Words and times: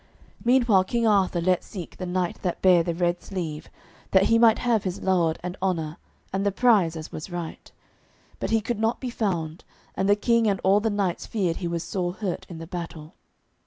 Meanwhile 0.43 0.85
King 0.85 1.05
Arthur 1.05 1.41
let 1.41 1.63
seek 1.63 1.95
the 1.97 2.07
knight 2.07 2.41
that 2.41 2.63
bare 2.63 2.81
the 2.81 2.95
red 2.95 3.21
sleeve, 3.21 3.69
that 4.09 4.23
he 4.23 4.39
might 4.39 4.57
have 4.57 4.83
his 4.83 4.99
laud 5.03 5.37
and 5.43 5.55
honour, 5.61 5.97
and 6.33 6.43
the 6.43 6.51
prize, 6.51 6.95
as 6.95 7.11
was 7.11 7.29
right. 7.29 7.71
But 8.39 8.49
he 8.49 8.61
could 8.61 8.79
not 8.79 8.99
be 8.99 9.11
found, 9.11 9.63
and 9.93 10.09
the 10.09 10.15
King 10.15 10.47
and 10.47 10.59
all 10.63 10.79
the 10.79 10.89
knights 10.89 11.27
feared 11.27 11.57
he 11.57 11.67
was 11.67 11.83
sore 11.83 12.13
hurt 12.13 12.47
in 12.49 12.57
the 12.57 12.65
battle. 12.65 13.13